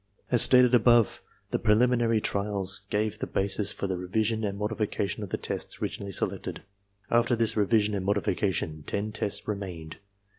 [0.31, 1.21] As stated above,
[1.51, 6.11] the preliminary trials gave the basis for the revision and modification of the tests originally
[6.11, 6.63] selected.
[7.11, 9.97] After this revision and modification, ten tests remained.